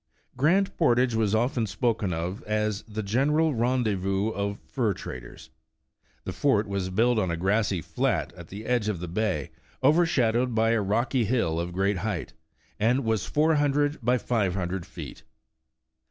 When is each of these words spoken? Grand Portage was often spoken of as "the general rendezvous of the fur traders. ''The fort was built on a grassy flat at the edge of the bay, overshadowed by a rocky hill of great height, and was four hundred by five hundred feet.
Grand 0.35 0.75
Portage 0.77 1.13
was 1.13 1.35
often 1.35 1.67
spoken 1.67 2.11
of 2.11 2.41
as 2.47 2.81
"the 2.87 3.03
general 3.03 3.53
rendezvous 3.53 4.29
of 4.31 4.55
the 4.57 4.65
fur 4.67 4.93
traders. 4.95 5.51
''The 6.25 6.33
fort 6.33 6.67
was 6.67 6.89
built 6.89 7.19
on 7.19 7.29
a 7.29 7.37
grassy 7.37 7.81
flat 7.83 8.33
at 8.33 8.47
the 8.47 8.65
edge 8.65 8.89
of 8.89 8.99
the 8.99 9.07
bay, 9.07 9.51
overshadowed 9.83 10.55
by 10.55 10.71
a 10.71 10.81
rocky 10.81 11.25
hill 11.25 11.59
of 11.59 11.71
great 11.71 11.97
height, 11.97 12.33
and 12.79 13.05
was 13.05 13.27
four 13.27 13.53
hundred 13.53 13.99
by 14.03 14.17
five 14.17 14.55
hundred 14.55 14.87
feet. 14.87 15.21